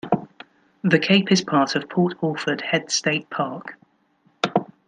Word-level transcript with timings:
The 0.83 0.97
cape 0.97 1.31
is 1.31 1.43
part 1.43 1.75
of 1.75 1.87
Port 1.87 2.15
Orford 2.23 2.61
Heads 2.61 2.91
State 2.95 3.29
Park. 3.29 3.77